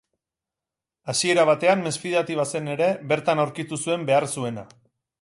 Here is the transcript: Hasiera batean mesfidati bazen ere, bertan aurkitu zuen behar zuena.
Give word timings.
Hasiera 1.13 1.43
batean 1.51 1.85
mesfidati 1.89 2.39
bazen 2.41 2.73
ere, 2.79 2.91
bertan 3.15 3.45
aurkitu 3.47 3.83
zuen 3.85 4.11
behar 4.13 4.31
zuena. 4.39 4.69